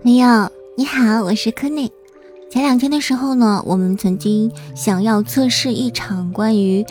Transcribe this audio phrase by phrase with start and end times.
[0.00, 1.90] 朋友你好，我是柯内。
[2.48, 6.86] 前两天的时候呢，我们曾经想要测试一场关于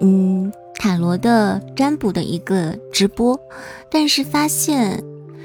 [0.00, 3.38] 嗯塔罗的占卜的一个直播，
[3.88, 5.00] 但是发现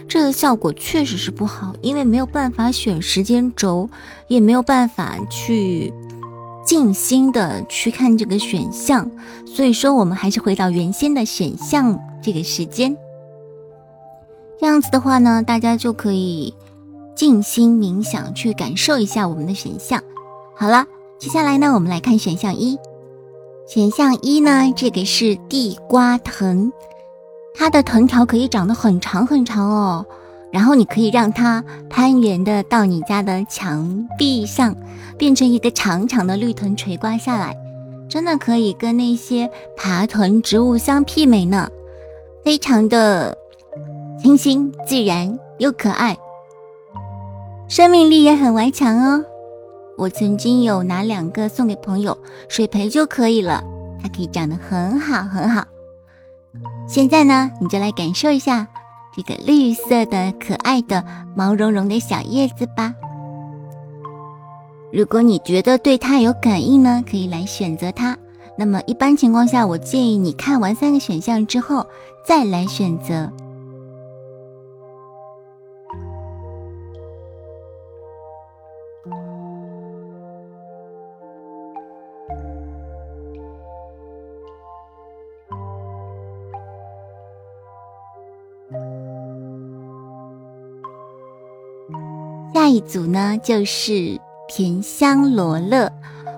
[0.08, 3.88] 这个效果确实是不好，因为没有办法选时间轴，
[4.28, 5.94] 也没有办法去
[6.66, 9.12] 静心的去看这个选项，
[9.46, 12.98] 所以说我们还是回到原先的选项这个时间。
[14.60, 16.52] 这样子的话呢，大家就可以。
[17.16, 20.04] 静心冥想，去感受一下我们的选项。
[20.54, 20.86] 好了，
[21.18, 22.78] 接下来呢，我们来看选项一。
[23.68, 26.72] 选项一呢，这个是地瓜藤，
[27.56, 30.06] 它的藤条可以长得很长很长哦。
[30.52, 34.76] 然后你可以让它攀援的到你家的墙壁上，
[35.18, 37.58] 变成一个长长的绿藤垂挂下来，
[38.08, 41.68] 真的可以跟那些爬藤植物相媲美呢，
[42.44, 43.38] 非常的
[44.22, 46.18] 清新自然又可爱。
[47.68, 49.26] 生命力也很顽强哦。
[49.98, 53.64] 我曾经有拿两个送给朋友，水培就可以了，
[54.02, 55.66] 它可以长得很好很好。
[56.88, 58.68] 现在呢，你就来感受一下
[59.16, 61.04] 这个绿色的可爱的
[61.36, 62.94] 毛茸茸的小叶子吧。
[64.94, 68.16] 如果你觉得对它有感应呢，可以来选择它。
[68.58, 71.88] 那么一般情况下，我建议你看完三个选项之后
[72.26, 73.32] 再来选择。
[92.66, 95.92] 下一组呢，就是甜香罗勒，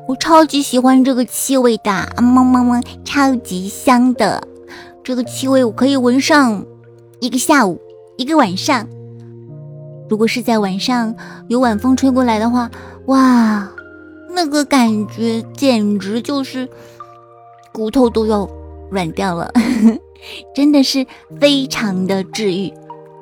[0.10, 4.46] 我超级喜欢这个气味的，啊么么么，超级香的，
[5.06, 6.66] 这个气味我可以闻上
[7.22, 7.80] 一个下午，
[8.18, 8.86] 一个晚上。
[10.10, 11.16] 如果是在晚上
[11.48, 12.70] 有晚风吹过来的话，
[13.06, 13.72] 哇，
[14.30, 16.68] 那个感觉简直就是
[17.72, 18.46] 骨头都要
[18.92, 19.50] 软掉了，
[20.54, 21.08] 真的是
[21.40, 22.74] 非常的治愈。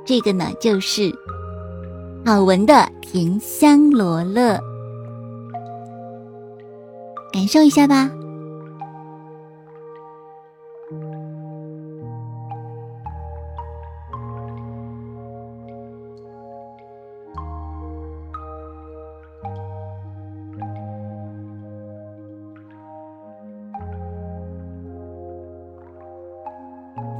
[0.03, 1.13] 这个呢，就是。
[2.27, 2.73] 好闻的
[3.15, 4.59] 银香罗勒，
[7.31, 8.11] 感受一下吧。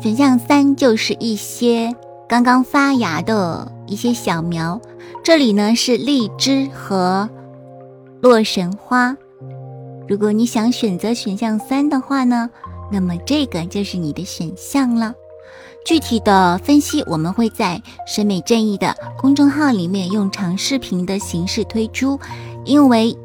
[0.01, 1.95] 选项三就是一些
[2.27, 4.81] 刚刚发芽的一些小苗。
[5.25, 7.27] 这里呢是荔枝和
[8.21, 9.17] 洛神花。
[10.07, 12.47] 如果你想选择选项三的话呢，
[12.91, 15.15] 那么这个就是你的选项了。
[15.83, 22.19] 具体的分析我们会在审美正义的公众号里面用长视频的形式推出，
[22.63, 23.17] 因为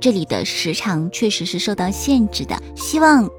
[0.00, 3.30] 这里的时长确实是受到限制的，希望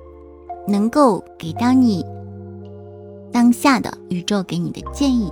[0.66, 2.02] 能够给到你
[3.34, 5.30] 当下的宇宙给你的建议。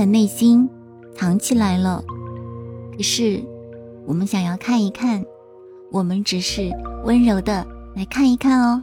[0.00, 0.66] 的内心
[1.14, 2.02] 藏起来了，
[2.96, 3.44] 可是
[4.06, 5.22] 我们想要看一看，
[5.92, 6.70] 我们只是
[7.04, 8.82] 温柔的来看一看哦。